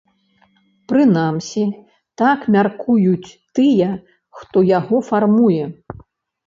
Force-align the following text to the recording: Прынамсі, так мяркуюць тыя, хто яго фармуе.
Прынамсі, 0.91 1.65
так 2.21 2.49
мяркуюць 2.57 3.33
тыя, 3.59 3.89
хто 4.41 4.57
яго 4.77 4.97
фармуе. 5.13 5.63